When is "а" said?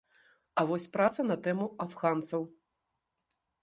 0.61-0.63